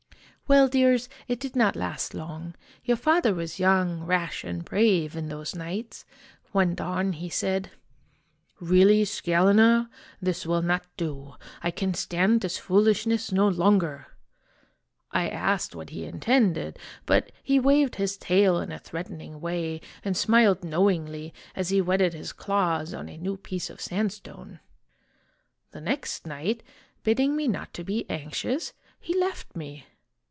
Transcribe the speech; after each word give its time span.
"Well, 0.47 0.67
dears, 0.67 1.07
it 1.29 1.39
did 1.39 1.55
not 1.55 1.77
last 1.77 2.13
long. 2.13 2.55
Your 2.83 2.97
father 2.97 3.33
was 3.33 3.57
young, 3.57 4.03
rash, 4.03 4.43
and 4.43 4.65
brave, 4.65 5.15
in 5.15 5.29
those 5.29 5.55
nights. 5.55 6.03
One 6.51 6.75
dawn 6.75 7.13
he 7.13 7.29
said,' 7.29 7.71
Really, 8.59 9.05
Scalena, 9.05 9.89
this 10.21 10.45
will 10.45 10.61
not 10.61 10.83
do. 10.97 11.35
I 11.63 11.71
can 11.71 11.93
stand 11.93 12.41
this 12.41 12.57
foolishness 12.57 13.31
no 13.31 13.47
longer! 13.47 14.07
I 15.13 15.29
asked 15.29 15.73
what 15.73 15.91
o 15.91 15.93
he 15.93 16.03
intended, 16.03 16.77
but 17.05 17.31
he 17.41 17.57
waved 17.57 17.95
his 17.95 18.17
tail 18.17 18.59
in 18.59 18.73
a 18.73 18.77
threatening 18.79 19.39
way, 19.39 19.79
and 20.03 20.17
smiled 20.17 20.65
knowingly 20.65 21.33
as 21.55 21.69
he 21.69 21.79
whetted 21.79 22.13
his 22.13 22.33
claws 22.33 22.93
on 22.93 23.07
a 23.07 23.15
new 23.15 23.37
piece 23.37 23.69
of 23.69 23.79
sandstone. 23.79 24.59
The 25.71 25.79
next 25.79 26.25
nio 26.25 26.55
ht, 26.57 26.61
bidding 27.05 27.37
me 27.37 27.47
not 27.47 27.73
to 27.75 27.85
be 27.85 28.05
anxious, 28.09 28.73
he 28.99 29.17
left 29.17 29.47
<_> 29.47 29.51
O 29.55 29.57
me. 29.59 29.85